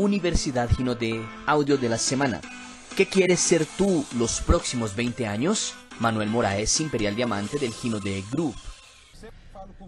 [0.00, 2.40] Universidad Gino de Audio de la Semana.
[2.96, 5.74] ¿Qué quieres ser tú los próximos 20 años?
[5.98, 8.54] Manuel Moraes, Imperial Diamante del Gino de Group.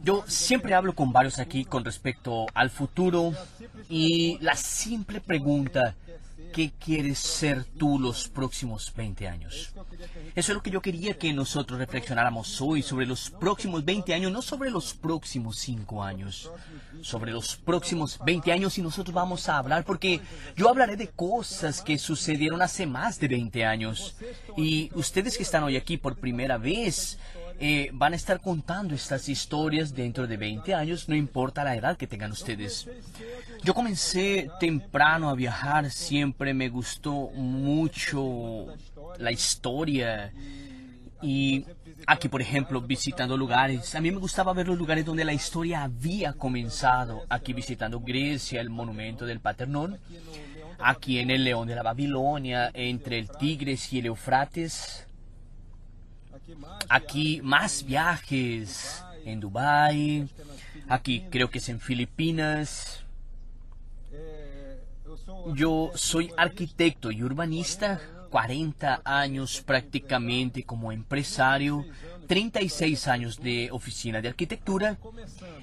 [0.04, 3.32] Yo siempre hablo con varios aquí con respecto al futuro
[3.88, 5.94] y la simple pregunta,
[6.52, 9.72] ¿qué quieres ser tú los próximos 20 años?
[10.34, 14.30] Eso es lo que yo quería que nosotros reflexionáramos hoy sobre los próximos 20 años,
[14.30, 16.50] no sobre los próximos 5 años,
[17.00, 20.20] sobre los próximos 20 años y nosotros vamos a hablar porque
[20.56, 24.16] yo hablaré de cosas que sucedieron hace más de 20 años
[24.56, 27.18] y ustedes que están hoy aquí por primera vez,
[27.64, 31.96] eh, van a estar contando estas historias dentro de 20 años, no importa la edad
[31.96, 32.88] que tengan ustedes.
[33.62, 38.66] Yo comencé temprano a viajar, siempre me gustó mucho
[39.16, 40.32] la historia.
[41.22, 41.64] Y
[42.04, 45.84] aquí, por ejemplo, visitando lugares, a mí me gustaba ver los lugares donde la historia
[45.84, 50.00] había comenzado, aquí visitando Grecia, el monumento del Paternón,
[50.80, 55.06] aquí en el León de la Babilonia, entre el Tigres y el Eufrates,
[56.88, 60.28] Aquí más viajes en Dubai.
[60.88, 63.04] Aquí creo que es en Filipinas.
[65.54, 71.84] Yo soy arquitecto y urbanista, 40 años prácticamente como empresario,
[72.26, 74.98] 36 años de oficina de arquitectura.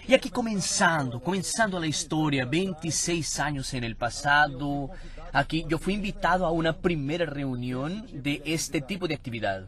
[0.08, 4.92] Y aquí comenzando, comenzando la historia, 26 años en el pasado.
[5.34, 9.68] Aquí yo fui invitado a una primera reunión de este tipo de actividad.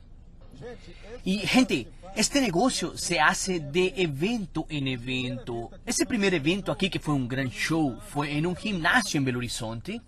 [1.24, 5.70] Y gente, este negocio se hace de evento en evento.
[5.86, 9.40] Ese primer evento aquí que fue un gran show fue en un gimnasio en Belo
[9.40, 10.02] Horizonte.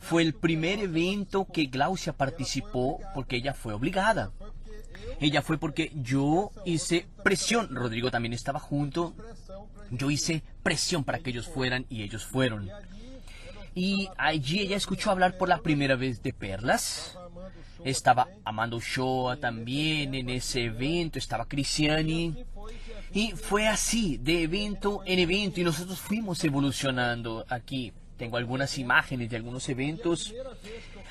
[0.00, 4.32] Fue el primer evento que Glaucia participó porque ella fue obligada.
[5.20, 7.72] Ella fue porque yo hice presión.
[7.74, 9.14] Rodrigo también estaba junto.
[9.90, 12.68] Yo hice presión para que ellos fueran y ellos fueron.
[13.74, 17.16] Y allí ella escuchó hablar por la primera vez de perlas
[17.84, 22.34] estaba Amando Shoa también en ese evento, estaba Cristiani.
[23.12, 27.92] Y fue así, de evento en evento, y nosotros fuimos evolucionando aquí.
[28.16, 30.32] Tengo algunas imágenes de algunos eventos.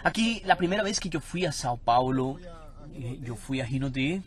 [0.03, 2.39] Aquí, la primera vez que yo fui a Sao Paulo,
[2.93, 4.21] eh, yo fui a D.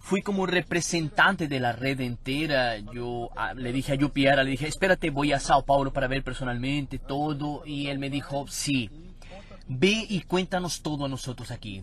[0.00, 2.76] fui como representante de la red entera.
[2.78, 6.22] Yo ah, le dije a Yupiara, le dije, espérate, voy a Sao Paulo para ver
[6.22, 7.62] personalmente todo.
[7.64, 8.90] Y él me dijo, sí.
[9.68, 11.82] Ve y cuéntanos todo a nosotros aquí.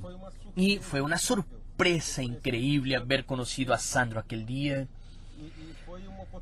[0.56, 4.88] Y fue una sorpresa increíble haber conocido a Sandro aquel día.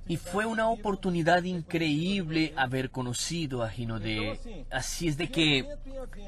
[0.08, 4.66] Y fue una oportunidad increíble haber conocido a Ginode.
[4.70, 5.68] Así es de que,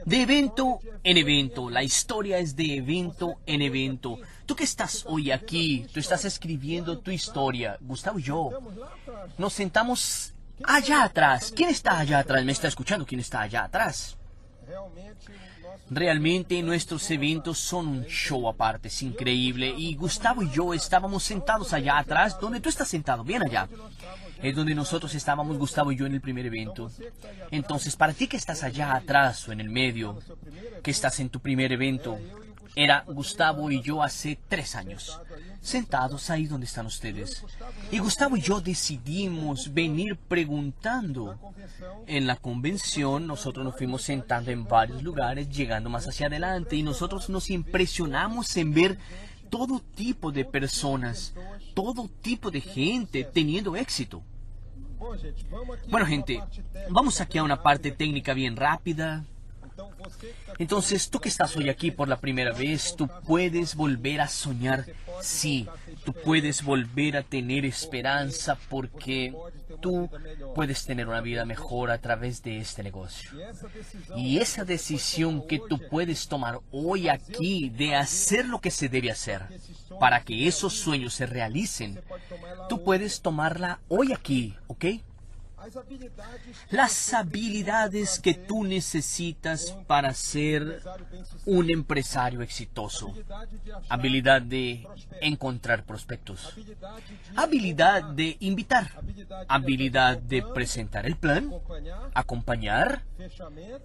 [0.05, 4.19] de evento en evento, la historia es de evento en evento.
[4.45, 8.51] Tú que estás hoy aquí, tú estás escribiendo tu historia, Gustavo y yo,
[9.37, 11.53] nos sentamos allá atrás.
[11.55, 12.43] ¿Quién está allá atrás?
[12.43, 13.05] ¿Me está escuchando?
[13.05, 14.17] ¿Quién está allá atrás?
[15.89, 19.73] Realmente nuestros eventos son un show aparte, es increíble.
[19.77, 23.67] Y Gustavo y yo estábamos sentados allá atrás, donde tú estás sentado, bien allá.
[24.41, 26.91] Es donde nosotros estábamos, Gustavo y yo, en el primer evento.
[27.51, 30.19] Entonces, para ti que estás allá atrás o en el medio,
[30.81, 32.17] que estás en tu primer evento,
[32.75, 35.19] era Gustavo y yo hace tres años,
[35.61, 37.43] sentados ahí donde están ustedes.
[37.91, 41.37] Y Gustavo y yo decidimos venir preguntando.
[42.07, 46.83] En la convención nosotros nos fuimos sentando en varios lugares, llegando más hacia adelante, y
[46.83, 48.97] nosotros nos impresionamos en ver
[49.49, 51.33] todo tipo de personas,
[51.75, 54.23] todo tipo de gente teniendo éxito.
[55.89, 56.41] Bueno, gente,
[56.89, 59.25] vamos aquí a una parte técnica bien rápida.
[60.59, 64.85] Entonces, tú que estás hoy aquí por la primera vez, tú puedes volver a soñar.
[65.21, 65.67] Sí,
[66.03, 69.33] tú puedes volver a tener esperanza porque
[69.81, 70.09] tú
[70.55, 73.31] puedes tener una vida mejor a través de este negocio.
[74.15, 79.11] Y esa decisión que tú puedes tomar hoy aquí de hacer lo que se debe
[79.11, 79.41] hacer
[79.99, 82.01] para que esos sueños se realicen,
[82.69, 84.85] tú puedes tomarla hoy aquí, ¿ok?
[86.69, 90.81] Las habilidades que tú necesitas para ser
[91.45, 93.13] un empresario exitoso.
[93.89, 94.87] Habilidad de
[95.21, 96.55] encontrar prospectos.
[97.35, 98.91] Habilidad de invitar.
[99.47, 101.53] Habilidad de presentar el plan.
[102.13, 103.03] Acompañar.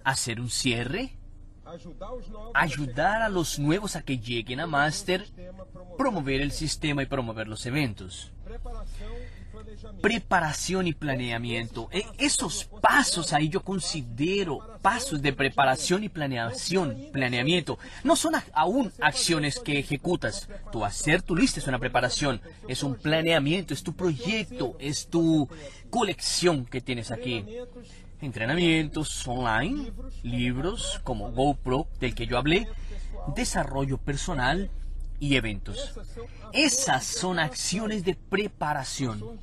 [0.04, 1.16] Hacer un cierre.
[2.54, 5.26] Ayudar a los nuevos a que lleguen a máster.
[5.96, 8.32] Promover el sistema y promover los eventos
[10.00, 11.88] preparación y planeamiento.
[11.92, 17.78] E, esos pasos ahí yo considero pasos de preparación y planeación, planeamiento.
[18.04, 20.48] No son aún acciones que ejecutas.
[20.72, 25.48] Tu hacer tu lista es una preparación, es un planeamiento, es tu proyecto, es tu
[25.90, 27.44] colección que tienes aquí.
[28.20, 29.92] entrenamientos online,
[30.24, 32.66] libros como GoPro del que yo hablé,
[33.34, 34.70] desarrollo personal
[35.20, 35.98] y eventos.
[36.52, 39.40] Esas son acciones de preparación,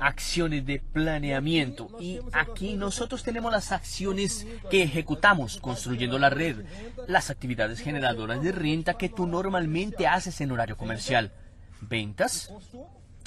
[0.00, 1.88] acciones de planeamiento.
[2.00, 6.64] Y aquí nosotros tenemos las acciones que ejecutamos construyendo la red,
[7.06, 11.32] las actividades generadoras de renta que tú normalmente haces en horario comercial,
[11.80, 12.52] ventas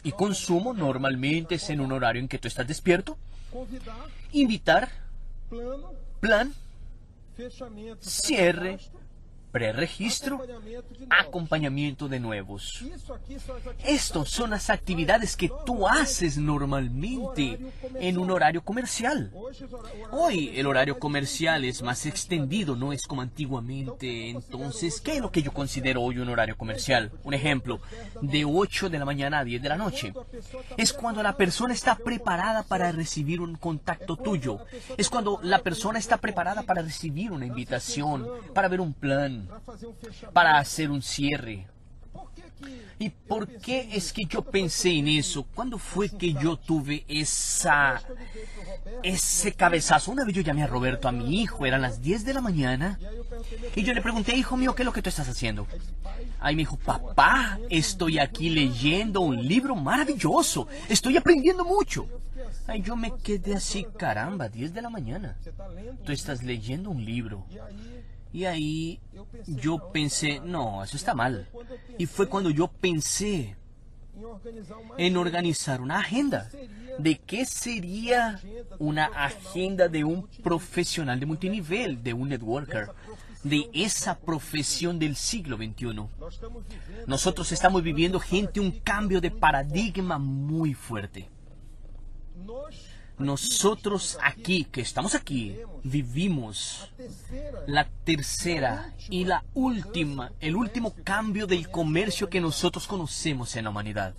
[0.03, 3.17] y consumo normalmente es en un horario en que tú estás despierto,
[4.31, 4.89] invitar,
[6.19, 6.53] plan,
[8.01, 8.79] cierre,
[9.51, 10.41] preregistro,
[11.09, 12.83] acompañamiento de nuevos.
[13.83, 17.59] Estos son las actividades que tú haces normalmente
[17.99, 19.31] en un horario comercial.
[20.11, 24.29] Hoy el horario comercial es más extendido, no es como antiguamente.
[24.29, 27.11] Entonces, ¿qué es lo que yo considero hoy un horario comercial?
[27.23, 27.79] Un ejemplo,
[28.21, 30.13] de 8 de la mañana a 10 de la noche.
[30.77, 34.59] Es cuando la persona está preparada para recibir un contacto tuyo.
[34.97, 39.38] Es cuando la persona está preparada para recibir una invitación, para ver un plan
[40.33, 41.67] para hacer un cierre.
[42.97, 45.43] ¿Y por qué es que yo pensé en eso?
[45.55, 48.01] ¿Cuándo fue que yo tuve esa
[49.03, 50.11] ese cabezazo?
[50.11, 52.99] Una vez yo llamé a Roberto, a mi hijo, eran las 10 de la mañana,
[53.75, 55.65] y yo le pregunté, hijo mío, ¿qué es lo que tú estás haciendo?
[56.41, 62.05] Ahí me dijo, papá, estoy aquí leyendo un libro maravilloso, estoy aprendiendo mucho.
[62.67, 65.37] Ahí yo me quedé así, caramba, 10 de la mañana.
[66.03, 67.45] Tú estás leyendo un libro.
[68.31, 68.99] Y ahí
[69.47, 71.49] yo pensé, no, eso está mal.
[71.97, 73.55] Y fue cuando yo pensé
[74.97, 76.49] en organizar una agenda.
[76.99, 78.39] ¿De qué sería
[78.77, 82.89] una agenda de un profesional de multinivel, de un networker?
[83.43, 86.07] de esa profesión del siglo XXI.
[87.07, 91.29] Nosotros estamos viviendo, gente, un cambio de paradigma muy fuerte.
[93.19, 96.89] Nosotros aquí, que estamos aquí, vivimos
[97.67, 103.69] la tercera y la última, el último cambio del comercio que nosotros conocemos en la
[103.71, 104.15] humanidad.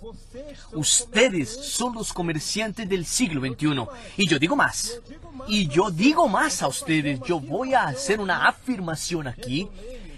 [0.73, 3.87] Ustedes son los comerciantes del siglo XXI.
[4.17, 4.99] Y yo digo más.
[5.47, 7.19] Y yo digo más a ustedes.
[7.27, 9.67] Yo voy a hacer una afirmación aquí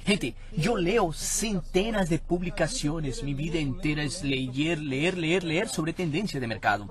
[0.06, 5.94] Gente, yo leo centenas de publicaciones, mi vida entera es leer, leer, leer, leer sobre
[5.94, 6.90] tendencias de mercado.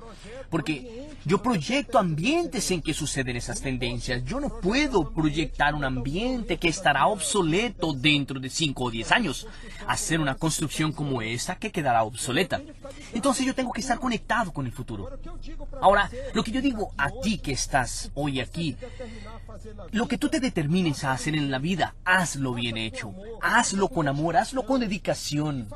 [0.50, 4.24] Porque yo proyecto ambientes en que suceden esas tendencias.
[4.24, 9.46] Yo no puedo proyectar un ambiente que estará obsoleto dentro de 5 o 10 años.
[9.86, 12.60] Hacer una construcción como esta que quedará obsoleta.
[13.14, 15.08] Entonces yo tengo que estar conectado con el futuro.
[15.80, 18.76] Ahora, lo que yo digo a ti que estás hoy aquí,
[19.92, 23.14] lo que tú te determines a hacer en la vida, hazlo bien hecho.
[23.54, 25.68] Hazlo con amor, hazlo con dedicación.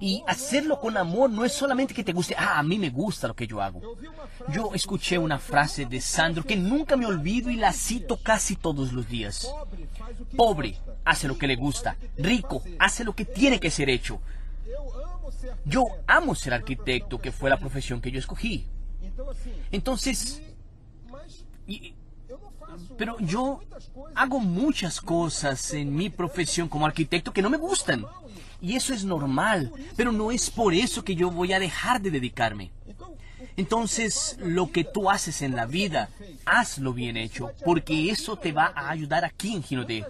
[0.00, 3.28] Y hacerlo con amor no es solamente que te guste, ah, a mí me gusta
[3.28, 3.80] lo que yo hago.
[4.48, 8.92] Yo escuché una frase de Sandro que nunca me olvido y la cito casi todos
[8.92, 9.48] los días.
[10.36, 11.96] Pobre, hace lo que le gusta.
[12.18, 14.20] Rico, hace lo que tiene que ser hecho.
[15.64, 18.66] Yo amo ser arquitecto, que fue la profesión que yo escogí.
[19.70, 20.42] Entonces,
[23.00, 23.60] pero yo
[24.14, 28.04] hago muchas cosas en mi profesión como arquitecto que no me gustan.
[28.60, 32.10] Y eso es normal, pero no es por eso que yo voy a dejar de
[32.10, 32.72] dedicarme.
[33.56, 36.10] Entonces, lo que tú haces en la vida,
[36.44, 40.04] hazlo bien hecho, porque eso te va a ayudar aquí en Ginode.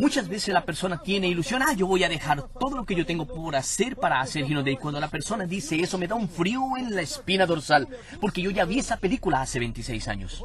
[0.00, 3.06] Muchas veces la persona tiene ilusión, ah, yo voy a dejar todo lo que yo
[3.06, 4.72] tengo por hacer para hacer Ginode.
[4.72, 7.86] Y cuando la persona dice eso, me da un frío en la espina dorsal,
[8.20, 10.44] porque yo ya vi esa película hace 26 años.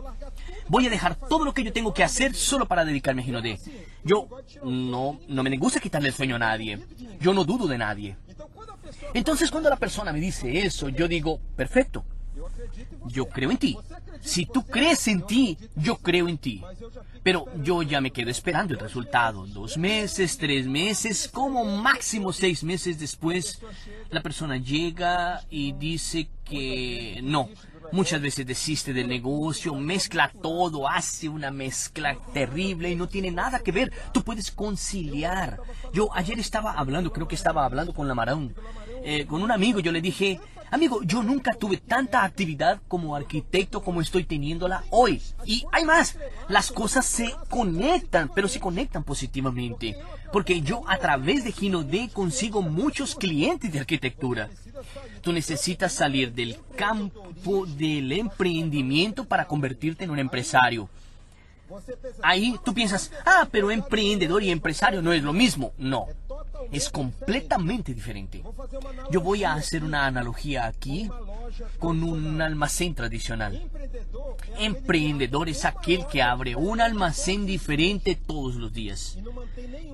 [0.67, 3.59] Voy a dejar todo lo que yo tengo que hacer solo para dedicarme a Ginode.
[4.03, 4.27] Yo
[4.63, 6.79] no, no me gusta quitarle el sueño a nadie.
[7.19, 8.17] Yo no dudo de nadie.
[9.13, 12.03] Entonces cuando la persona me dice eso, yo digo, perfecto,
[13.07, 13.77] yo creo en ti.
[14.21, 16.61] Si tú crees en ti, yo creo en ti.
[17.21, 19.45] Pero yo ya me quedo esperando el resultado.
[19.47, 23.59] Dos meses, tres meses, como máximo seis meses después,
[24.09, 27.49] la persona llega y dice que no.
[27.93, 33.59] Muchas veces desiste del negocio, mezcla todo, hace una mezcla terrible y no tiene nada
[33.59, 33.93] que ver.
[34.11, 35.59] Tú puedes conciliar.
[35.93, 38.55] Yo ayer estaba hablando, creo que estaba hablando con la Marón,
[39.03, 40.39] eh, con un amigo, yo le dije,
[40.73, 45.21] Amigo, yo nunca tuve tanta actividad como arquitecto como estoy teniéndola hoy.
[45.45, 46.17] Y hay más,
[46.49, 49.95] las cosas se conectan, pero se conectan positivamente.
[50.31, 54.49] Porque yo a través de Gino D consigo muchos clientes de arquitectura.
[55.21, 60.89] Tú necesitas salir del campo del emprendimiento para convertirte en un empresario.
[62.23, 65.71] Ahí tú piensas, ah, pero emprendedor y empresario no es lo mismo.
[65.77, 66.07] No,
[66.71, 68.43] es completamente diferente.
[69.11, 71.09] Yo voy a hacer una analogía aquí
[71.79, 73.69] con un almacén tradicional.
[74.57, 79.17] Emprendedor es aquel que abre un almacén diferente todos los días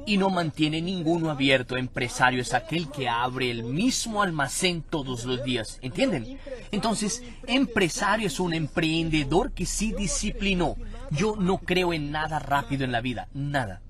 [0.06, 1.78] y no mantiene ninguno abierto.
[1.78, 5.80] Empresario es aquel que abre el mismo almacén todos los días.
[5.82, 6.40] ¿Entienden?
[6.72, 10.76] Entonces, empresario es un emprendedor que sí disciplinó.
[11.12, 13.82] Yo no creo en nada rápido en la vida, nada.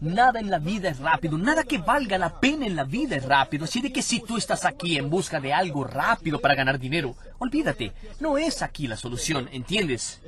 [0.00, 3.24] Nada en la vida es rápido, nada que valga la pena en la vida es
[3.24, 3.64] rápido.
[3.64, 7.14] Así de que si tú estás aquí en busca de algo rápido para ganar dinero,
[7.38, 10.20] olvídate, no es aquí la solución, ¿entiendes?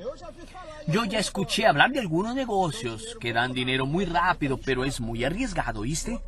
[0.87, 5.23] Yo ya escuché hablar de algunos negocios que dan dinero muy rápido, pero es muy
[5.23, 6.19] arriesgado, ¿viste?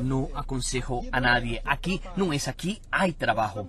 [0.00, 1.62] No aconsejo a nadie.
[1.64, 3.68] Aquí no es aquí, hay trabajo.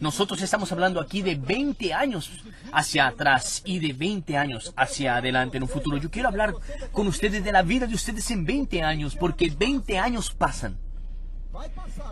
[0.00, 2.30] Nosotros estamos hablando aquí de 20 años
[2.72, 5.96] hacia atrás y de 20 años hacia adelante en un futuro.
[5.96, 6.54] Yo quiero hablar
[6.92, 10.78] con ustedes de la vida de ustedes en 20 años, porque 20 años pasan.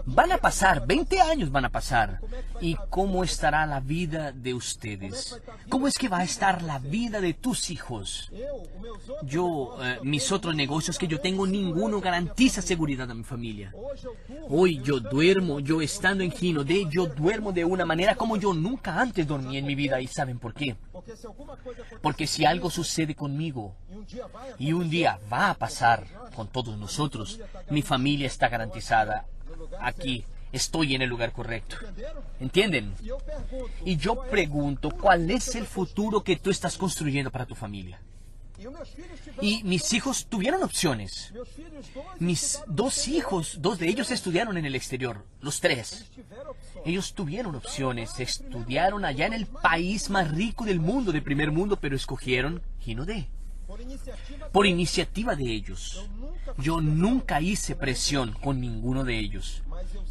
[0.07, 2.21] Van a pasar, 20 años van a pasar.
[2.61, 5.41] ¿Y cómo estará la vida de ustedes?
[5.69, 8.31] ¿Cómo es que va a estar la vida de tus hijos?
[9.23, 13.73] Yo, eh, mis otros negocios que yo tengo, ninguno garantiza seguridad a mi familia.
[14.49, 18.53] Hoy yo duermo, yo estando en Gino de yo duermo de una manera como yo
[18.53, 20.01] nunca antes dormí en mi vida.
[20.01, 20.77] ¿Y saben por qué?
[22.03, 23.75] Porque si algo sucede conmigo
[24.59, 29.27] y un día va a pasar con todos nosotros, mi familia está garantizada
[29.81, 31.77] aquí estoy en el lugar correcto.
[32.41, 32.95] ¿Entienden?
[33.85, 38.01] Y yo pregunto, ¿cuál es el futuro que tú estás construyendo para tu familia?
[39.41, 41.33] Y mis hijos tuvieron opciones.
[42.19, 46.07] Mis dos hijos, dos de ellos estudiaron en el exterior, los tres.
[46.85, 51.77] Ellos tuvieron opciones, estudiaron allá en el país más rico del mundo, del primer mundo,
[51.81, 53.29] pero escogieron Ginodé.
[54.53, 56.07] Por iniciativa de ellos.
[56.59, 59.63] Yo nunca hice presión con ninguno de ellos,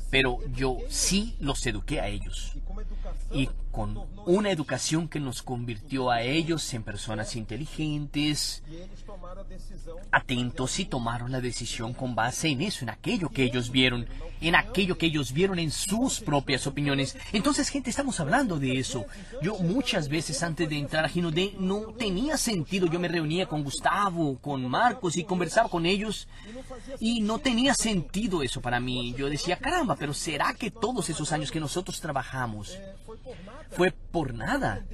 [0.10, 2.54] pero yo sí los eduqué a ellos.
[3.32, 8.64] Y con una educación que nos convirtió a ellos en personas inteligentes,
[10.12, 14.08] atentos y tomaron la decisión con base en eso, en aquello que ellos vieron,
[14.42, 17.18] en aquello que ellos vieron en sus propias opiniones.
[17.32, 19.06] Entonces, gente, estamos hablando de eso.
[19.42, 22.88] Yo muchas veces antes de entrar a Ginodé no tenía sentido.
[22.88, 26.28] Yo me reunía con Gustavo, con Marcos y conversaba con ellos
[27.00, 29.14] y no tenía sentido eso para mí.
[29.18, 32.78] Yo decía, caramba, pero ¿será que todos esos años que nosotros trabajamos
[33.72, 34.86] fue por nada?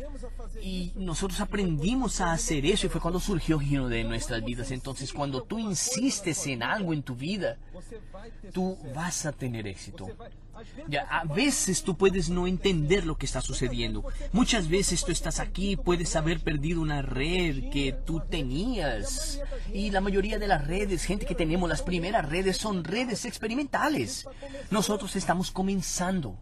[0.61, 4.71] Y nosotros aprendimos a hacer eso y fue cuando surgió Gino de nuestras vidas.
[4.71, 7.57] Entonces, cuando tú insistes en algo en tu vida,
[8.53, 10.07] tú vas a tener éxito.
[10.87, 14.03] Ya, a veces tú puedes no entender lo que está sucediendo.
[14.31, 19.39] Muchas veces tú estás aquí, puedes haber perdido una red que tú tenías.
[19.73, 24.27] Y la mayoría de las redes, gente que tenemos, las primeras redes son redes experimentales.
[24.69, 26.37] Nosotros estamos comenzando.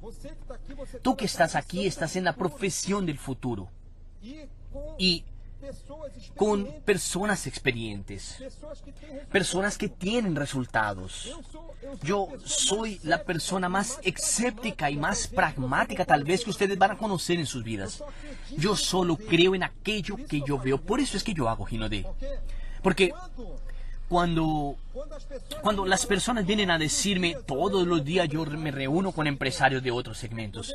[1.01, 3.69] Tú que estás aquí, estás en la profesión del futuro.
[4.97, 5.23] Y
[6.35, 8.37] con personas experientes,
[9.31, 11.35] personas que tienen resultados.
[12.03, 16.97] Yo soy la persona más escéptica y más pragmática tal vez que ustedes van a
[16.97, 18.03] conocer en sus vidas.
[18.55, 20.77] Yo solo creo en aquello que yo veo.
[20.79, 22.05] Por eso es que yo hago Ginodé.
[22.83, 23.13] Porque
[24.07, 24.77] cuando,
[25.61, 29.91] cuando las personas vienen a decirme todos los días yo me reúno con empresarios de
[29.91, 30.73] otros segmentos,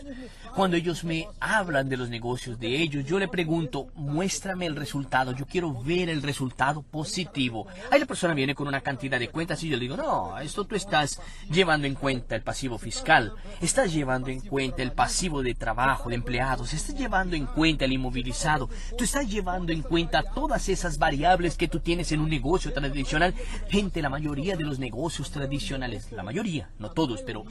[0.54, 5.32] cuando ellos me hablan de los negocios de ellos, yo le pregunto, muéstrame el resultado,
[5.32, 7.66] yo quiero ver el resultado positivo.
[7.90, 10.64] Ahí la persona viene con una cantidad de cuentas y yo le digo, no, esto
[10.64, 15.54] tú estás llevando en cuenta el pasivo fiscal, estás llevando en cuenta el pasivo de
[15.54, 20.68] trabajo, de empleados, estás llevando en cuenta el inmovilizado, tú estás llevando en cuenta todas
[20.68, 23.34] esas variables que tú tienes en un negocio tradicional
[23.68, 27.44] gente, mayoría de los negocios tradicionales, la mayoría, no todos, pero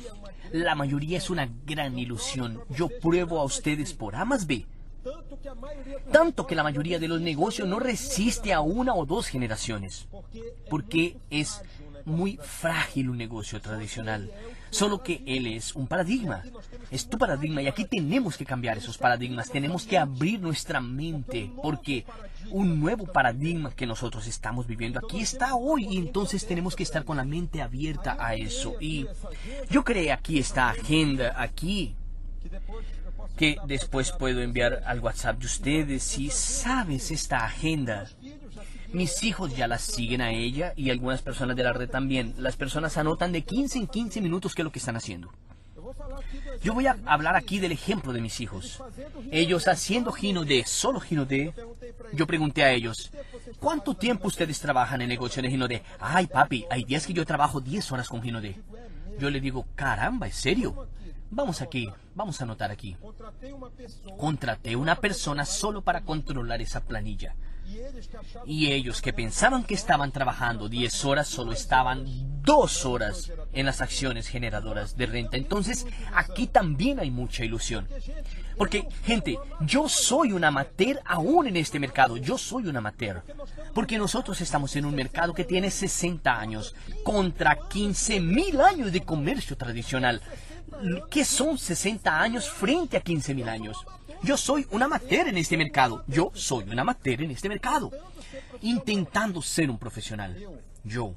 [0.51, 2.61] la mayoría es una gran ilusión.
[2.69, 4.67] Yo pruebo a ustedes por A más B.
[6.11, 10.07] Tanto que la mayoría de los negocios no resiste a una o dos generaciones,
[10.69, 11.63] porque es
[12.05, 14.31] muy frágil un negocio tradicional.
[14.69, 16.43] Solo que él es un paradigma.
[16.89, 19.49] Es tu paradigma y aquí tenemos que cambiar esos paradigmas.
[19.49, 22.05] Tenemos que abrir nuestra mente porque
[22.49, 27.03] un nuevo paradigma que nosotros estamos viviendo aquí está hoy y entonces tenemos que estar
[27.03, 28.75] con la mente abierta a eso.
[28.79, 29.07] Y
[29.69, 31.95] yo creé aquí esta agenda, aquí,
[33.37, 36.03] que después puedo enviar al WhatsApp de ustedes.
[36.03, 38.09] Si sabes esta agenda,
[38.93, 42.33] mis hijos ya la siguen a ella y algunas personas de la red también.
[42.37, 45.31] Las personas anotan de 15 en 15 minutos qué es lo que están haciendo.
[46.63, 48.81] Yo voy a hablar aquí del ejemplo de mis hijos.
[49.31, 51.53] Ellos haciendo Gino de, solo Gino de,
[52.13, 53.11] yo pregunté a ellos,
[53.59, 55.83] ¿cuánto tiempo ustedes trabajan en el negocio de Ginodé?
[55.99, 58.55] Ay, papi, hay días que yo trabajo 10 horas con Ginodé.
[59.19, 60.87] Yo le digo, caramba, ¿es serio?
[61.33, 62.97] Vamos aquí, vamos a anotar aquí.
[64.17, 67.35] Contraté una persona solo para controlar esa planilla.
[68.45, 72.05] Y ellos que pensaban que estaban trabajando 10 horas, solo estaban
[72.41, 75.37] 2 horas en las acciones generadoras de renta.
[75.37, 77.87] Entonces, aquí también hay mucha ilusión.
[78.57, 82.17] Porque, gente, yo soy un amateur aún en este mercado.
[82.17, 83.23] Yo soy un amateur.
[83.73, 89.01] Porque nosotros estamos en un mercado que tiene 60 años contra 15 mil años de
[89.01, 90.21] comercio tradicional.
[91.09, 93.85] ¿Qué son 60 años frente a 15 mil años?
[94.23, 96.03] Yo soy un amateur en este mercado.
[96.07, 97.91] Yo soy un amateur en este mercado.
[98.61, 100.37] Intentando ser un profesional.
[100.83, 101.15] Yo.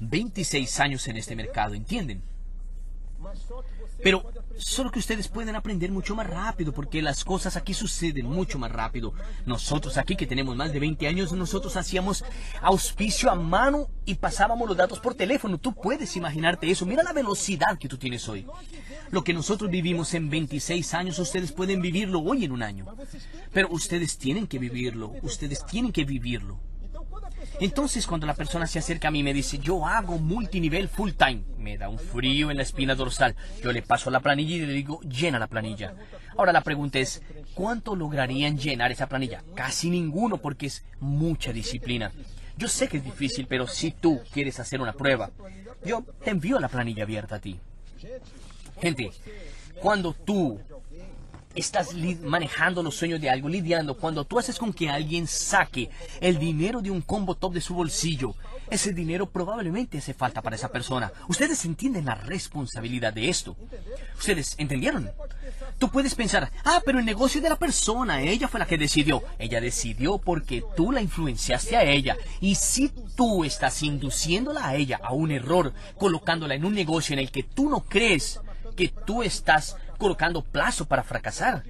[0.00, 2.22] 26 años en este mercado, ¿entienden?
[4.02, 4.24] Pero
[4.58, 8.70] solo que ustedes pueden aprender mucho más rápido porque las cosas aquí suceden mucho más
[8.70, 9.12] rápido.
[9.44, 12.24] Nosotros aquí que tenemos más de 20 años, nosotros hacíamos
[12.60, 15.58] auspicio a mano y pasábamos los datos por teléfono.
[15.58, 16.86] Tú puedes imaginarte eso.
[16.86, 18.46] Mira la velocidad que tú tienes hoy.
[19.10, 22.86] Lo que nosotros vivimos en 26 años, ustedes pueden vivirlo hoy en un año.
[23.52, 25.12] Pero ustedes tienen que vivirlo.
[25.22, 26.58] Ustedes tienen que vivirlo.
[27.60, 31.12] Entonces cuando la persona se acerca a mí y me dice, yo hago multinivel full
[31.12, 33.34] time, me da un frío en la espina dorsal.
[33.62, 35.94] Yo le paso la planilla y le digo, llena la planilla.
[36.36, 37.22] Ahora la pregunta es,
[37.54, 39.42] ¿cuánto lograrían llenar esa planilla?
[39.54, 42.12] Casi ninguno porque es mucha disciplina.
[42.58, 45.30] Yo sé que es difícil, pero si tú quieres hacer una prueba,
[45.84, 47.58] yo te envío la planilla abierta a ti.
[48.80, 49.10] Gente,
[49.80, 50.60] cuando tú
[51.56, 53.96] estás manejando los sueños de algo, lidiando.
[53.96, 57.74] Cuando tú haces con que alguien saque el dinero de un combo top de su
[57.74, 58.34] bolsillo,
[58.70, 61.12] ese dinero probablemente hace falta para esa persona.
[61.28, 63.56] Ustedes entienden la responsabilidad de esto.
[64.18, 65.10] Ustedes entendieron.
[65.78, 69.22] Tú puedes pensar, ah, pero el negocio de la persona, ella fue la que decidió.
[69.38, 72.16] Ella decidió porque tú la influenciaste a ella.
[72.40, 77.20] Y si tú estás induciéndola a ella a un error, colocándola en un negocio en
[77.20, 78.40] el que tú no crees
[78.76, 81.64] que tú estás colocando plazo para fracasar.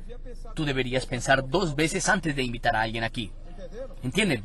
[0.55, 3.31] Tú deberías pensar dos veces antes de invitar a alguien aquí.
[4.03, 4.45] ¿Entienden?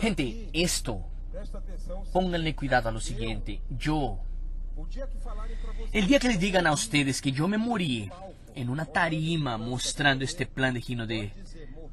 [0.00, 1.00] Gente, esto,
[2.12, 3.60] pónganle cuidado a lo siguiente.
[3.70, 4.18] Yo,
[5.92, 8.10] el día que les digan a ustedes que yo me morí
[8.54, 11.32] en una tarima mostrando este plan de Gino de,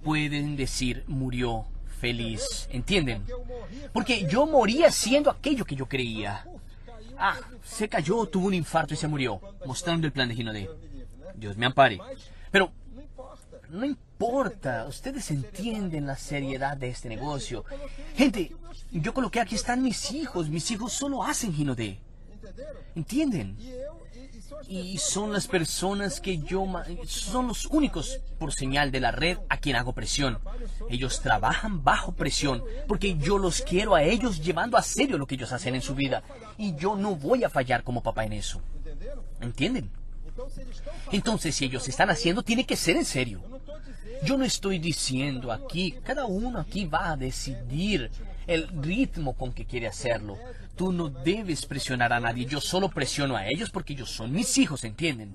[0.04, 1.65] pueden decir murió
[1.99, 2.67] feliz.
[2.71, 3.23] ¿Entienden?
[3.93, 6.45] Porque yo morí haciendo aquello que yo creía.
[7.17, 10.69] Ah, se cayó, tuvo un infarto y se murió, mostrando el plan de Ginodé.
[11.36, 11.99] Dios me ampare.
[12.51, 12.71] Pero
[13.69, 17.65] no importa, ustedes entienden la seriedad de este negocio.
[18.15, 18.56] Gente,
[18.91, 21.99] yo coloqué aquí están mis hijos, mis hijos solo hacen Ginodé.
[22.95, 23.58] ¿Entienden?
[24.68, 26.65] Y son las personas que yo
[27.06, 30.39] son los únicos por señal de la red a quien hago presión.
[30.89, 35.36] Ellos trabajan bajo presión porque yo los quiero a ellos llevando a serio lo que
[35.36, 36.24] ellos hacen en su vida
[36.58, 38.62] y yo no voy a fallar como papá en eso.
[39.41, 39.91] ¿Entienden?
[41.12, 43.41] Entonces, si ellos están haciendo, tiene que ser en serio.
[44.24, 48.10] Yo no estoy diciendo aquí, cada uno aquí va a decidir
[48.48, 50.38] el ritmo con que quiere hacerlo.
[50.75, 52.45] Tú no debes presionar a nadie.
[52.45, 55.33] Yo solo presiono a ellos porque ellos son mis hijos, ¿entienden?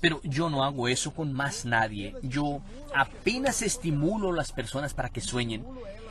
[0.00, 2.14] Pero yo no hago eso con más nadie.
[2.22, 2.60] Yo
[2.94, 5.64] apenas estimulo a las personas para que sueñen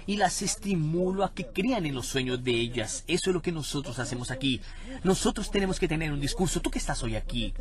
[0.06, 3.04] y las estimulo a que crean en los sueños de ellas.
[3.08, 4.62] Eso es lo que nosotros hacemos aquí.
[5.04, 6.62] Nosotros tenemos que tener un discurso.
[6.62, 7.54] Tú que estás hoy aquí,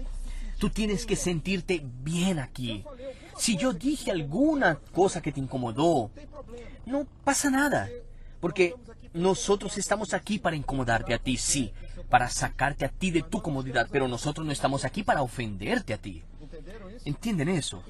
[0.59, 2.85] tú tienes que sentirte bien aquí.
[3.37, 6.11] Si yo dije alguna cosa que te incomodó,
[6.87, 7.89] no pasa nada.
[8.41, 8.75] Porque
[9.17, 11.73] nosotros estamos aquí para incomodarte a ti, sí,
[12.09, 15.99] para sacarte a ti de tu comodidad, pero nosotros no estamos aquí para ofenderte a
[15.99, 16.23] ti.
[17.05, 17.83] ¿Entienden eso?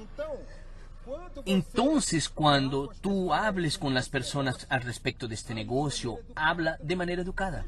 [1.45, 7.23] Entonces, cuando tú hables con las personas al respecto de este negocio, habla de manera
[7.23, 7.65] educada.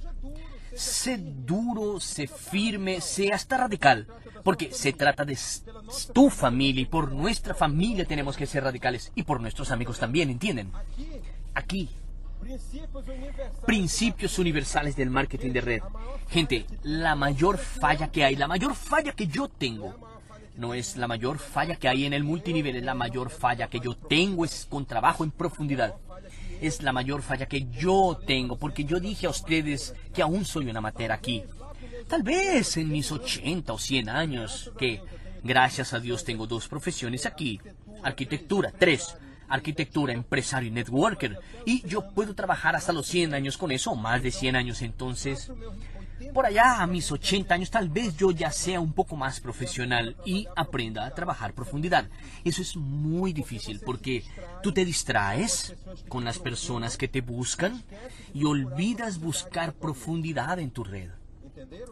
[0.75, 4.07] Sé duro, sé firme, sé hasta radical,
[4.44, 5.37] porque se trata de
[6.12, 10.31] tu familia y por nuestra familia tenemos que ser radicales y por nuestros amigos también,
[10.31, 10.73] ¿entienden?
[11.55, 11.88] Aquí
[13.66, 15.83] Principios universales del marketing de red.
[16.31, 19.94] Gente, la mayor falla que hay, la mayor falla que yo tengo,
[20.57, 23.81] no es la mayor falla que hay en el multinivel, es la mayor falla que
[23.81, 25.94] yo tengo, es con trabajo en profundidad.
[26.61, 30.68] Es la mayor falla que yo tengo, porque yo dije a ustedes que aún soy
[30.68, 31.44] una amateur aquí.
[32.09, 35.01] Tal vez en mis 80 o 100 años, que
[35.44, 37.61] gracias a Dios tengo dos profesiones aquí.
[38.03, 39.16] Arquitectura, tres
[39.48, 41.38] arquitectura, empresario y networker.
[41.64, 44.82] Y yo puedo trabajar hasta los 100 años con eso, más de 100 años.
[44.82, 45.50] Entonces,
[46.32, 50.16] por allá a mis 80 años tal vez yo ya sea un poco más profesional
[50.24, 52.08] y aprenda a trabajar profundidad.
[52.44, 54.24] Eso es muy difícil porque
[54.62, 55.74] tú te distraes
[56.08, 57.82] con las personas que te buscan
[58.34, 61.11] y olvidas buscar profundidad en tu red.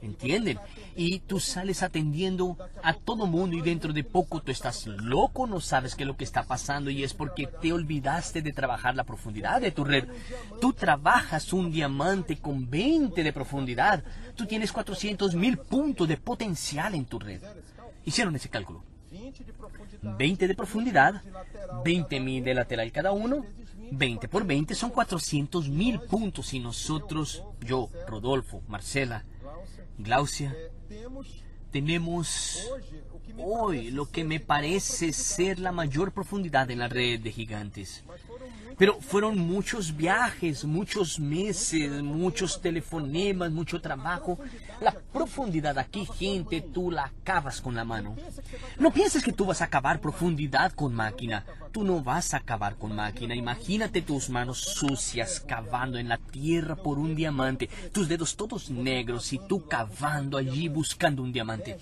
[0.03, 0.59] ¿Entienden?
[0.95, 5.61] Y tú sales atendiendo a todo mundo y dentro de poco tú estás loco, no
[5.61, 9.05] sabes qué es lo que está pasando y es porque te olvidaste de trabajar la
[9.05, 10.07] profundidad de tu red.
[10.61, 14.05] Tú trabajas un diamante con 20 de profundidad.
[14.35, 17.41] Tú tienes 400 mil puntos de potencial en tu red.
[18.05, 18.83] Hicieron ese cálculo.
[20.03, 21.23] 20 de profundidad,
[21.85, 23.45] 20 mil de lateral cada uno,
[23.91, 29.25] 20 por 20 son 400 mil puntos y nosotros, yo, Rodolfo, Marcela,
[29.99, 30.55] Glaucia,
[31.71, 32.69] tenemos
[33.39, 38.05] hoy lo que me parece ser la mayor profundidad en la red de gigantes.
[38.79, 44.39] Pero fueron muchos viajes, muchos meses, muchos telefonemas, mucho trabajo.
[44.83, 48.17] La profundidad aquí, gente, tú la acabas con la mano.
[48.79, 51.47] No pienses que tú vas a acabar profundidad con máquina.
[51.77, 53.35] Tú no vas a acabar con máquina.
[53.35, 59.31] Imagínate tus manos sucias cavando en la tierra por un diamante, tus dedos todos negros
[59.35, 61.77] y tú cavando allí buscando un diamante.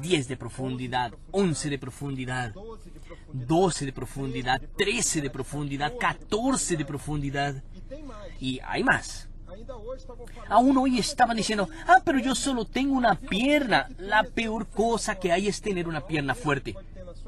[0.00, 2.52] 10 de profundidad, 11 de profundidad,
[3.32, 7.62] 12 de profundidad, 13 de profundidad, 14 de profundidad.
[8.40, 9.28] Y hay más.
[10.48, 13.88] Aún hoy estaban diciendo, ah, pero yo solo tengo una pierna.
[13.98, 16.74] La peor cosa que hay es tener una pierna fuerte.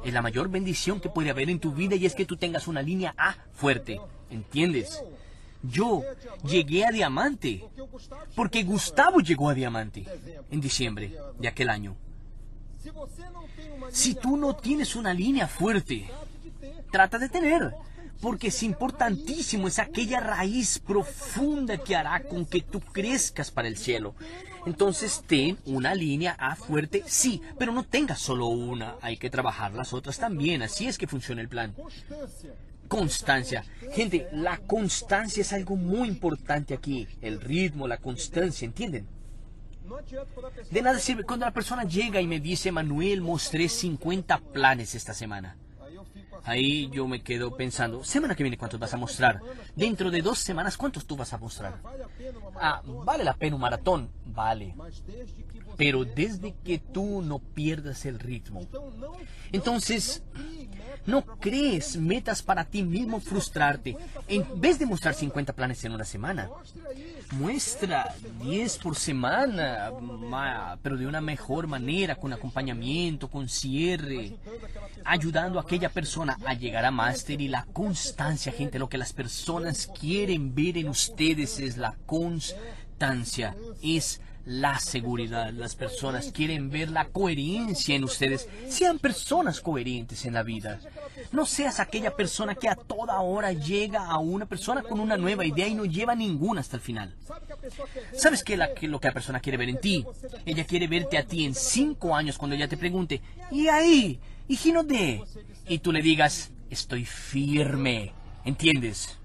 [0.04, 2.68] Es la mayor bendición que puede haber en tu vida y es que tú tengas
[2.68, 4.00] una línea A fuerte.
[4.30, 5.02] ¿Entiendes?
[5.62, 6.02] Yo
[6.46, 7.64] llegué a diamante
[8.34, 10.04] porque Gustavo llegó a diamante
[10.50, 11.96] en diciembre de aquel año.
[13.90, 16.10] Si tú no tienes una línea fuerte,
[16.90, 17.74] trata de tener,
[18.20, 23.78] porque es importantísimo, es aquella raíz profunda que hará con que tú crezcas para el
[23.78, 24.14] cielo.
[24.66, 29.74] Entonces ten una línea A fuerte, sí, pero no tengas solo una, hay que trabajar
[29.74, 31.74] las otras también, así es que funciona el plan.
[32.88, 33.64] Constancia.
[33.92, 39.06] Gente, la constancia es algo muy importante aquí, el ritmo, la constancia, ¿entienden?
[40.70, 45.12] De nada sirve cuando la persona llega y me dice, Manuel, mostré 50 planes esta
[45.12, 45.56] semana.
[46.44, 49.40] Ahí yo me quedo pensando, semana que viene cuántos vas a mostrar.
[49.74, 51.80] Dentro de dos semanas, ¿cuántos tú vas a mostrar?
[52.56, 54.74] Ah, vale la pena un maratón, vale.
[55.76, 58.60] Pero desde que tú no pierdas el ritmo.
[59.52, 60.22] Entonces,
[61.06, 63.96] no crees metas para ti mismo frustrarte.
[64.28, 66.48] En vez de mostrar 50 planes en una semana,
[67.32, 69.90] muestra 10 por semana,
[70.82, 74.36] pero de una mejor manera, con acompañamiento, con cierre,
[75.04, 76.03] ayudando a aquella persona
[76.46, 78.78] a llegar a máster y la constancia, gente.
[78.78, 85.52] Lo que las personas quieren ver en ustedes es la constancia, es la seguridad.
[85.52, 88.48] Las personas quieren ver la coherencia en ustedes.
[88.68, 90.80] Sean personas coherentes en la vida.
[91.32, 95.46] No seas aquella persona que a toda hora llega a una persona con una nueva
[95.46, 97.14] idea y no lleva ninguna hasta el final.
[98.12, 100.04] ¿Sabes qué es lo que la persona quiere ver en ti?
[100.44, 104.20] Ella quiere verte a ti en cinco años cuando ella te pregunte, ¿y ahí?
[104.48, 105.22] ¿Y de?
[105.68, 108.12] Y tú le digas, estoy firme.
[108.44, 109.16] ¿Entiendes?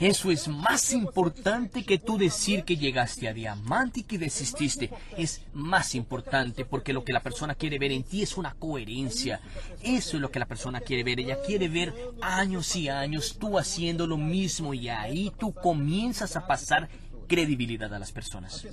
[0.00, 4.90] Eso es más importante que tú decir que llegaste a diamante y que desististe.
[5.16, 9.40] Es más importante porque lo que la persona quiere ver en ti es una coherencia.
[9.82, 11.20] Eso es lo que la persona quiere ver.
[11.20, 16.46] Ella quiere ver años y años tú haciendo lo mismo y ahí tú comienzas a
[16.46, 16.88] pasar
[17.28, 18.66] credibilidad a las personas.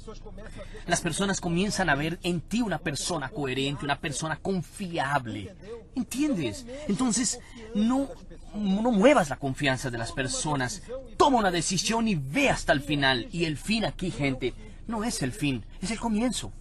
[0.87, 5.55] Las personas comienzan a ver en ti una persona coherente, una persona confiable.
[5.95, 6.65] ¿Entiendes?
[6.87, 7.39] Entonces,
[7.75, 8.09] no
[8.55, 10.81] no muevas la confianza de las personas.
[11.17, 13.27] Toma una decisión y ve hasta el final.
[13.31, 14.53] Y el fin aquí, gente,
[14.87, 16.51] no es el fin, es el comienzo.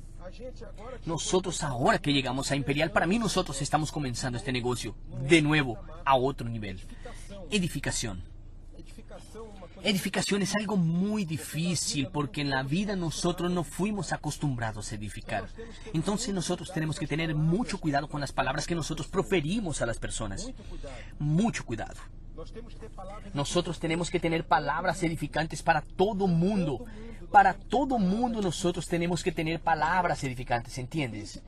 [1.06, 4.96] Nosotros ahora que llegamos a Imperial, para mí nosotros estamos comenzando este negocio
[5.28, 6.80] de nuevo a otro nivel.
[7.50, 8.33] Edificación.
[9.84, 15.46] Edificación es algo muy difícil porque en la vida nosotros no fuimos acostumbrados a edificar.
[15.92, 19.98] Entonces nosotros tenemos que tener mucho cuidado con las palabras que nosotros proferimos a las
[19.98, 20.50] personas.
[21.18, 22.00] Mucho cuidado.
[23.34, 26.86] Nosotros tenemos que tener palabras edificantes para todo mundo.
[27.34, 31.42] Para todo mundo nosotros tenemos que tener palabras edificantes, ¿entiendes?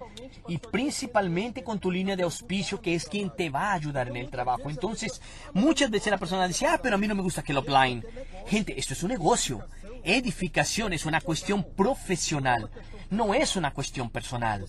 [0.49, 4.17] Y principalmente con tu línea de auspicio, que es quien te va a ayudar en
[4.17, 4.69] el trabajo.
[4.69, 5.21] Entonces,
[5.53, 8.05] muchas veces la persona dice, ah, pero a mí no me gusta que lo offline.
[8.49, 9.65] Gente, esto es un negocio.
[10.03, 12.69] Edificación es una cuestión profesional,
[13.09, 14.67] no es una cuestión personal.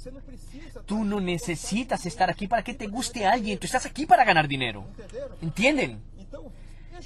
[0.85, 4.47] Tú no necesitas estar aquí para que te guste alguien, tú estás aquí para ganar
[4.47, 4.85] dinero.
[5.41, 5.99] ¿Entienden?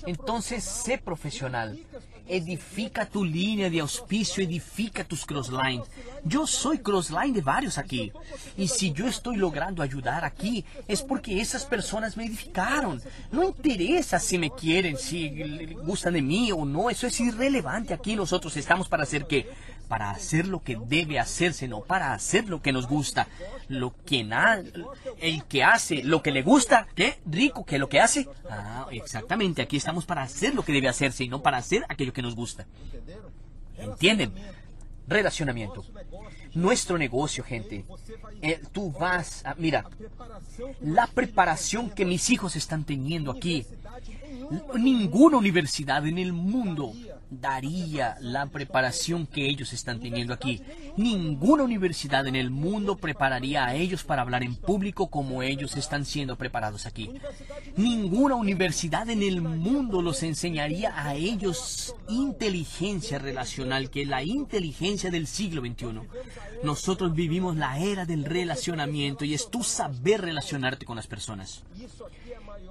[0.06, 1.80] Entonces, sé profesional.
[2.28, 5.86] Edifica tu línea de auspicio, edifica tus crosslines.
[6.24, 8.12] Yo soy crossline de varios aquí.
[8.58, 13.02] Y si yo estoy logrando ayudar aquí, es porque esas personas me edificaron.
[13.32, 16.90] No interesa si me quieren, si gustan de mí o no.
[16.90, 18.16] Eso es irrelevante aquí.
[18.16, 19.50] Nosotros estamos para hacer que
[19.92, 23.28] para hacer lo que debe hacerse, no para hacer lo que nos gusta.
[23.68, 24.26] Lo que
[25.20, 28.26] el que hace lo que le gusta, qué rico que lo que hace.
[28.50, 32.14] Ah, exactamente, aquí estamos para hacer lo que debe hacerse y no para hacer aquello
[32.14, 32.66] que nos gusta.
[33.78, 34.34] ¿Entienden?
[35.10, 35.84] Relacionamiento.
[36.54, 37.84] Nuestro negocio, gente.
[38.42, 39.90] Eh, tú vas a, mira,
[40.80, 43.66] la preparación que mis hijos están teniendo aquí.
[44.74, 46.94] Ninguna universidad en el mundo
[47.32, 50.62] daría la preparación que ellos están teniendo aquí.
[50.98, 56.06] Ninguna universidad en el mundo prepararía a ellos para hablar en público como ellos están
[56.06, 57.10] siendo preparados aquí.
[57.78, 65.10] Ninguna universidad en el mundo los enseñaría a ellos inteligencia relacional, que es la inteligencia
[65.10, 66.02] del siglo XXI.
[66.64, 71.64] Nosotros vivimos la era del relacionamiento y es tu saber relacionarte con las personas.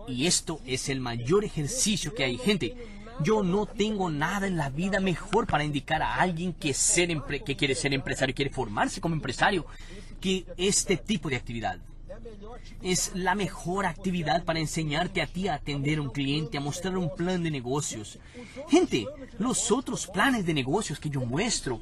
[0.06, 2.36] Y esto es el mayor ejercicio que hay.
[2.36, 2.76] Gente,
[3.22, 7.08] yo no tengo nada la vida mejor para indicar a alguien que, ser
[7.44, 9.66] que quiere ser empresario, quiere formarse como empresario,
[10.20, 11.78] que este tipo de actividad.
[12.82, 16.96] Es la mejor actividad para enseñarte a ti a atender a un cliente, a mostrar
[16.96, 18.18] un plan de negocios.
[18.68, 19.06] Gente,
[19.38, 21.80] los otros planes de negocios que yo muestro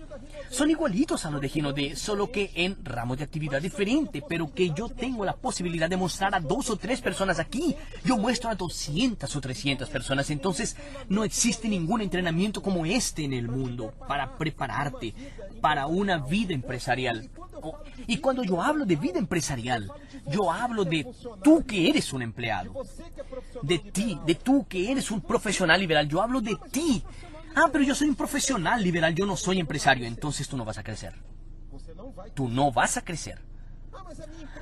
[0.50, 4.52] son igualitos a los de Gino D, solo que en ramos de actividad diferente, pero
[4.52, 7.76] que yo tengo la posibilidad de mostrar a dos o tres personas aquí.
[8.04, 10.76] Yo muestro a 200 o 300 personas, entonces
[11.08, 15.14] no existe ningún entrenamiento como este en el mundo para prepararte
[15.60, 17.30] para una vida empresarial.
[18.06, 19.90] Y cuando yo hablo de vida empresarial,
[20.28, 21.06] yo hablo de
[21.42, 22.72] tú que eres un empleado,
[23.62, 27.02] de ti, de tú que eres un profesional liberal, yo hablo de ti
[27.60, 30.06] Ah, pero yo soy un profesional liberal, yo no soy empresario.
[30.06, 31.14] Entonces tú no vas a crecer.
[32.34, 33.40] Tú no vas a crecer.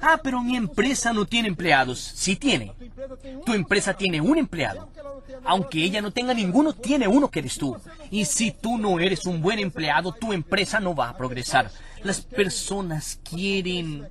[0.00, 1.98] Ah, pero mi empresa no tiene empleados.
[1.98, 2.72] Sí tiene.
[3.44, 4.88] Tu empresa tiene un empleado.
[5.44, 7.76] Aunque ella no tenga ninguno, tiene uno que eres tú.
[8.10, 11.70] Y si tú no eres un buen empleado, tu empresa no va a progresar.
[12.02, 14.08] Las personas quieren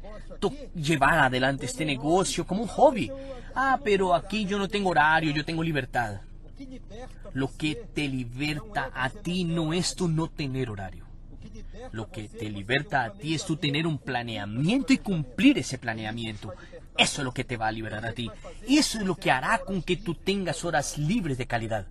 [0.76, 3.12] llevar adelante este negocio como un hobby.
[3.56, 6.22] Ah, pero aquí yo no tengo horario, yo tengo libertad.
[7.34, 11.06] Lo que te liberta a ti no es tu no tener horario.
[11.92, 16.54] Lo que te liberta a ti es tu tener un planeamiento y cumplir ese planeamiento.
[16.98, 18.30] Eso es lo que te va a liberar a ti.
[18.68, 21.88] Eso es lo que hará con que tú tengas horas libres de calidad.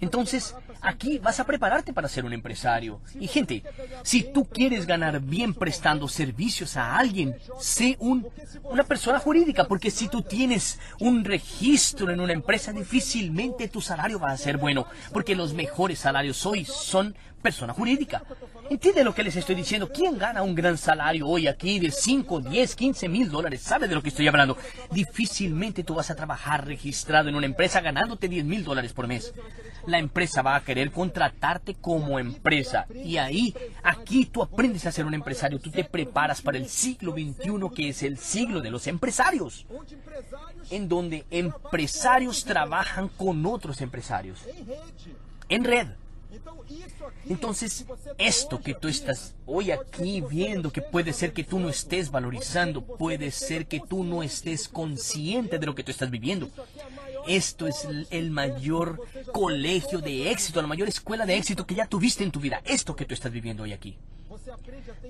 [0.00, 3.00] Entonces, aquí vas a prepararte para ser un empresario.
[3.18, 3.62] Y gente,
[4.02, 8.26] si tú quieres ganar bien prestando servicios a alguien, sé un,
[8.64, 14.18] una persona jurídica, porque si tú tienes un registro en una empresa, difícilmente tu salario
[14.18, 18.22] va a ser bueno, porque los mejores salarios hoy son persona jurídica.
[18.70, 19.90] ¿Entiende lo que les estoy diciendo?
[19.92, 23.60] ¿Quién gana un gran salario hoy aquí de 5, 10, 15 mil dólares?
[23.60, 24.56] ¿Sabe de lo que estoy hablando?
[24.90, 29.34] Difícilmente tú vas a trabajar registrado en una empresa ganándote 10 mil dólares por mes.
[29.86, 32.86] La empresa va a querer contratarte como empresa.
[32.94, 35.60] Y ahí, aquí tú aprendes a ser un empresario.
[35.60, 39.66] Tú te preparas para el siglo XXI, que es el siglo de los empresarios.
[40.70, 44.40] En donde empresarios trabajan con otros empresarios.
[45.50, 45.88] En red.
[47.28, 47.84] Entonces,
[48.18, 52.82] esto que tú estás hoy aquí viendo, que puede ser que tú no estés valorizando,
[52.82, 56.48] puede ser que tú no estés consciente de lo que tú estás viviendo.
[57.26, 59.00] Esto es el mayor
[59.32, 62.62] colegio de éxito, la mayor escuela de éxito que ya tuviste en tu vida.
[62.64, 63.96] Esto que tú estás viviendo hoy aquí.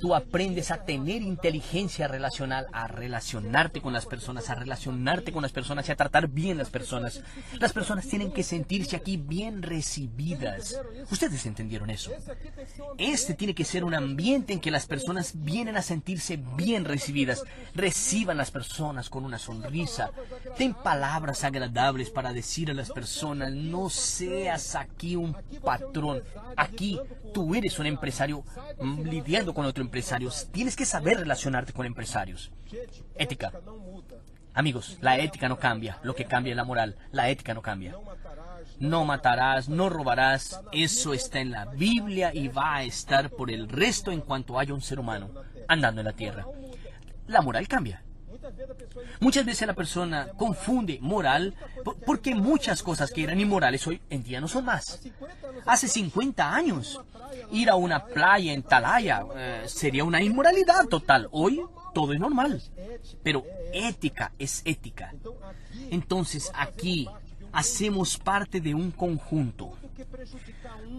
[0.00, 5.52] Tú aprendes a tener inteligencia relacional, a relacionarte con las personas, a relacionarte con las
[5.52, 7.22] personas y a tratar bien las personas.
[7.58, 10.80] Las personas tienen que sentirse aquí bien recibidas.
[11.10, 12.10] Ustedes entendieron eso.
[12.98, 17.42] Este tiene que ser un ambiente en que las personas vienen a sentirse bien recibidas.
[17.74, 20.10] Reciban las personas con una sonrisa.
[20.56, 26.22] Ten palabras agradables para decir a las personas, no seas aquí un patrón.
[26.56, 27.00] Aquí
[27.34, 28.44] tú eres un empresario
[29.04, 30.48] lidiando con otros empresarios.
[30.52, 32.50] Tienes que saber relacionarte con empresarios.
[33.16, 33.52] Ética.
[34.54, 35.98] Amigos, la ética no cambia.
[36.02, 36.96] Lo que cambia es la moral.
[37.10, 37.96] La ética no cambia.
[38.78, 40.60] No matarás, no robarás.
[40.72, 44.72] Eso está en la Biblia y va a estar por el resto en cuanto haya
[44.72, 45.30] un ser humano
[45.68, 46.46] andando en la tierra.
[47.26, 48.03] La moral cambia.
[49.20, 51.54] Muchas veces la persona confunde moral
[52.06, 55.00] porque muchas cosas que eran inmorales hoy en día no son más.
[55.66, 57.00] Hace 50 años,
[57.50, 61.28] ir a una playa en Talaya eh, sería una inmoralidad total.
[61.30, 61.62] Hoy
[61.94, 62.62] todo es normal.
[63.22, 65.14] Pero ética es ética.
[65.90, 67.08] Entonces aquí
[67.52, 69.72] hacemos parte de un conjunto.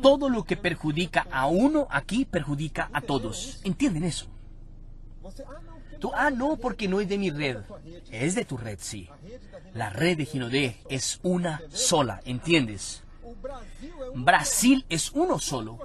[0.01, 3.60] Todo lo que perjudica a uno aquí perjudica a todos.
[3.63, 4.27] ¿Entienden eso?
[6.13, 7.58] Ah, no, porque no es de mi red.
[8.12, 9.10] Es de tu red, sí.
[9.73, 13.03] La red de Ginodé es una sola, ¿entiendes?
[14.13, 15.79] Brasil es uno solo.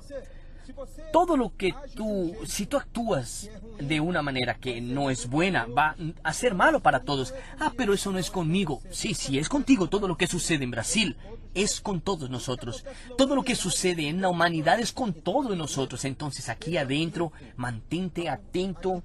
[1.12, 5.96] Todo lo que tú, si tú actúas de una manera que no es buena, va
[6.22, 7.34] a ser malo para todos.
[7.58, 8.80] Ah, pero eso no es conmigo.
[8.90, 11.16] Sí, sí, es contigo todo lo que sucede en Brasil.
[11.54, 12.84] Es con todos nosotros.
[13.18, 16.04] Todo lo que sucede en la humanidad es con todos nosotros.
[16.04, 19.02] Entonces aquí adentro, mantente atento.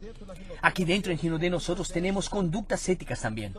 [0.62, 3.54] Aquí dentro en de nosotros tenemos conductas éticas también.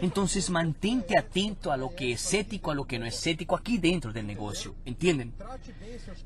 [0.00, 3.78] Entonces mantente atento a lo que es ético, a lo que no es ético aquí
[3.78, 4.74] dentro del negocio.
[4.84, 5.34] ¿Entienden?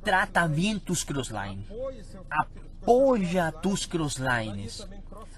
[0.03, 1.67] Trata bien tus crossline.
[2.31, 4.87] Apoya tus crosslines.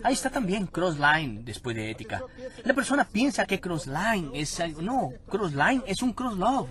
[0.03, 2.23] Ahí está también crossline después de ética.
[2.65, 4.83] La persona piensa que crossline es algo.
[4.83, 6.69] No, crossline es un cross love.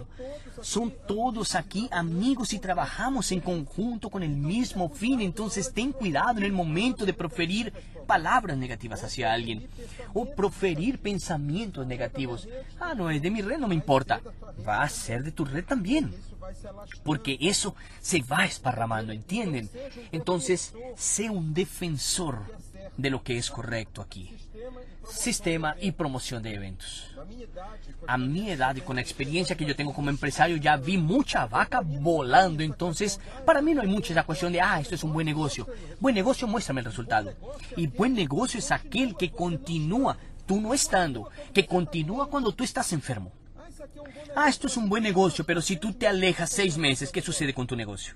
[0.61, 5.21] Son todos aquí amigos y trabajamos en conjunto con el mismo fin.
[5.21, 7.73] Entonces ten cuidado en el momento de proferir
[8.05, 9.67] palabras negativas hacia alguien
[10.13, 12.47] o proferir pensamientos negativos.
[12.79, 14.21] Ah, no es de mi red, no me importa.
[14.67, 16.13] Va a ser de tu red también
[17.03, 19.69] porque eso se va esparramando, ¿entienden?
[20.11, 22.39] Entonces, sé un defensor
[22.97, 24.31] de lo que es correcto aquí.
[25.09, 27.15] Sistema y promoción de eventos.
[28.07, 31.45] A mi edad y con la experiencia que yo tengo como empresario, ya vi mucha
[31.45, 32.63] vaca volando.
[32.63, 35.67] Entonces, para mí no hay mucha esa cuestión de, ah, esto es un buen negocio.
[35.99, 37.33] Buen negocio, muéstrame el resultado.
[37.77, 42.91] Y buen negocio es aquel que continúa, tú no estando, que continúa cuando tú estás
[42.91, 43.31] enfermo.
[44.35, 47.53] Ah, esto es un buen negocio, pero si tú te alejas seis meses, ¿qué sucede
[47.53, 48.15] con tu negocio?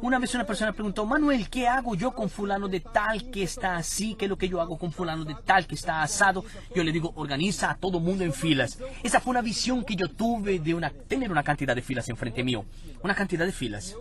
[0.00, 3.76] Una vez una persona preguntó, Manuel, ¿qué hago yo con fulano de tal que está
[3.76, 4.14] así?
[4.14, 6.44] ¿Qué es lo que yo hago con fulano de tal que está asado?
[6.74, 8.78] Yo le digo, organiza a todo mundo en filas.
[9.02, 12.44] Esa fue una visión que yo tuve de una, tener una cantidad de filas enfrente
[12.44, 12.64] mío.
[13.02, 13.94] Una cantidad de filas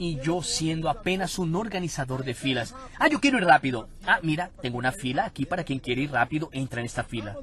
[0.00, 2.74] y yo siendo apenas un organizador de filas.
[2.98, 3.86] Ah, yo quiero ir rápido.
[4.06, 7.36] Ah, mira, tengo una fila aquí para quien quiere ir rápido, entra en esta fila.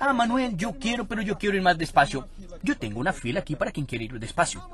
[0.00, 2.26] Ah, Manuel, yo quiero, pero yo quiero ir más despacio.
[2.64, 4.68] Yo tengo una fila aquí para quien quiere ir despacio.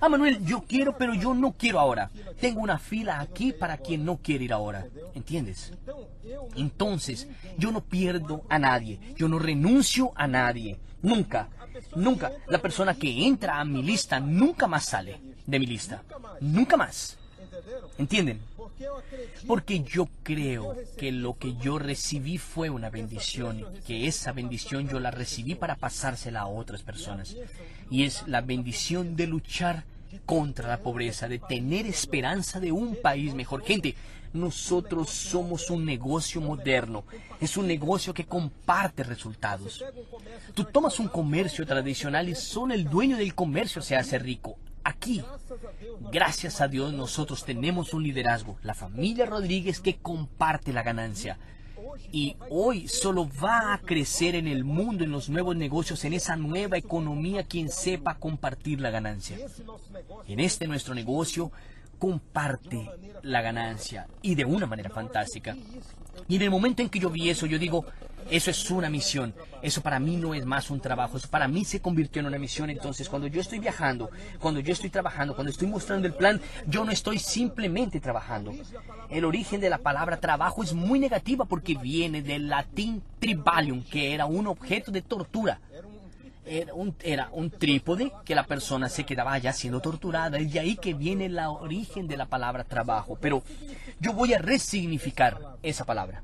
[0.00, 2.10] Ah, Manuel, yo quiero, pero yo no quiero ahora.
[2.40, 4.86] Tengo una fila aquí para quien no quiere ir ahora.
[5.14, 5.74] ¿Entiendes?
[6.56, 8.98] Entonces, yo no pierdo a nadie.
[9.14, 10.78] Yo no renuncio a nadie.
[11.02, 11.50] Nunca.
[11.94, 12.32] Nunca.
[12.46, 16.02] La persona que entra a mi lista nunca más sale de mi lista.
[16.40, 17.16] Nunca más.
[17.96, 18.40] ¿Entienden?
[19.46, 25.00] Porque yo creo que lo que yo recibí fue una bendición, que esa bendición yo
[25.00, 27.34] la recibí para pasársela a otras personas.
[27.90, 29.84] Y es la bendición de luchar
[30.26, 33.62] contra la pobreza, de tener esperanza de un país mejor.
[33.64, 33.94] Gente,
[34.34, 37.04] nosotros somos un negocio moderno.
[37.40, 39.82] Es un negocio que comparte resultados.
[40.54, 44.58] Tú tomas un comercio tradicional y solo el dueño del comercio se hace rico.
[44.88, 45.22] Aquí,
[46.10, 51.36] gracias a Dios, nosotros tenemos un liderazgo, la familia Rodríguez que comparte la ganancia.
[52.10, 56.36] Y hoy solo va a crecer en el mundo, en los nuevos negocios, en esa
[56.36, 59.36] nueva economía, quien sepa compartir la ganancia.
[60.26, 61.52] En este nuestro negocio,
[61.98, 65.54] comparte la ganancia y de una manera fantástica.
[66.28, 67.84] Y en el momento en que yo vi eso, yo digo,
[68.30, 69.34] eso es una misión.
[69.62, 71.16] Eso para mí no es más un trabajo.
[71.16, 72.70] Eso para mí se convirtió en una misión.
[72.70, 76.84] Entonces, cuando yo estoy viajando, cuando yo estoy trabajando, cuando estoy mostrando el plan, yo
[76.84, 78.52] no estoy simplemente trabajando.
[79.10, 84.14] El origen de la palabra trabajo es muy negativa porque viene del latín tribalium, que
[84.14, 85.60] era un objeto de tortura.
[86.44, 90.40] Era un, trípode que la persona se quedaba allá siendo torturada.
[90.40, 93.18] Y de ahí que viene el origen de la palabra trabajo.
[93.20, 93.42] Pero
[94.00, 96.22] yo voy a resignificar esa palabra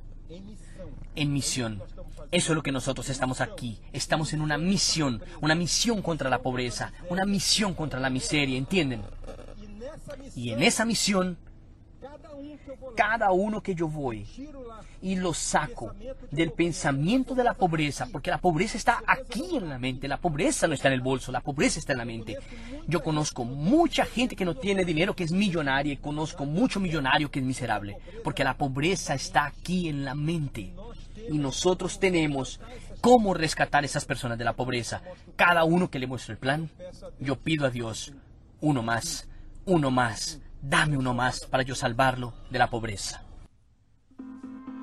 [1.14, 1.82] en misión.
[2.30, 3.80] Eso es lo que nosotros estamos aquí.
[3.92, 9.02] Estamos en una misión, una misión contra la pobreza, una misión contra la miseria, ¿entienden?
[10.34, 11.38] Y en esa misión,
[12.96, 14.26] cada uno que yo voy
[15.02, 15.94] y lo saco
[16.30, 20.66] del pensamiento de la pobreza, porque la pobreza está aquí en la mente, la pobreza
[20.66, 22.38] no está en el bolso, la pobreza está en la mente.
[22.88, 27.30] Yo conozco mucha gente que no tiene dinero, que es millonaria, y conozco mucho millonario
[27.30, 30.72] que es miserable, porque la pobreza está aquí en la mente
[31.30, 32.60] y nosotros tenemos
[33.00, 35.02] cómo rescatar a esas personas de la pobreza.
[35.36, 36.70] Cada uno que le muestre el plan,
[37.20, 38.12] yo pido a Dios
[38.60, 39.28] uno más,
[39.66, 43.22] uno más, dame uno más para yo salvarlo de la pobreza.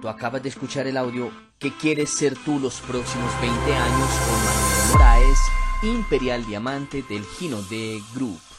[0.01, 4.45] Tú acabas de escuchar el audio que quieres ser tú los próximos 20 años con
[4.45, 5.39] Manuel Moraes,
[5.83, 8.50] Imperial Diamante del Gino de Group.